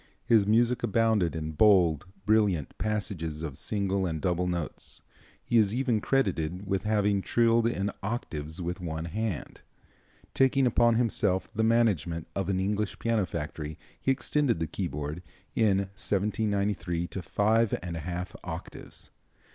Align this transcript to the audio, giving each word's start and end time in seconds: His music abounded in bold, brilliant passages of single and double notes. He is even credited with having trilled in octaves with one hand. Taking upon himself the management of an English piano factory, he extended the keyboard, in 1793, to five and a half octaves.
His 0.25 0.47
music 0.47 0.81
abounded 0.81 1.35
in 1.35 1.51
bold, 1.51 2.05
brilliant 2.25 2.75
passages 2.79 3.43
of 3.43 3.55
single 3.55 4.07
and 4.07 4.19
double 4.19 4.47
notes. 4.47 5.03
He 5.45 5.59
is 5.59 5.75
even 5.75 6.01
credited 6.01 6.65
with 6.65 6.85
having 6.85 7.21
trilled 7.21 7.67
in 7.67 7.91
octaves 8.01 8.59
with 8.59 8.81
one 8.81 9.05
hand. 9.05 9.61
Taking 10.33 10.65
upon 10.65 10.95
himself 10.95 11.47
the 11.53 11.63
management 11.63 12.25
of 12.35 12.49
an 12.49 12.59
English 12.59 12.97
piano 12.97 13.27
factory, 13.27 13.77
he 14.01 14.09
extended 14.11 14.59
the 14.59 14.65
keyboard, 14.65 15.21
in 15.55 15.77
1793, 15.93 17.05
to 17.05 17.21
five 17.21 17.77
and 17.83 17.95
a 17.95 17.99
half 17.99 18.35
octaves. 18.43 19.11